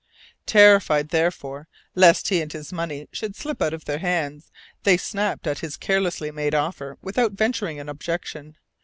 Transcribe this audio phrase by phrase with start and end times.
[0.47, 4.49] Terrified, therefore, lest he and his money should slip out of their hands,
[4.81, 8.57] they snapped at his carelessly made offer without venturing an objection.